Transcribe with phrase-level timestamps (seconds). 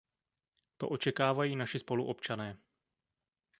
[0.77, 2.57] To očekávají naši spoluobčané.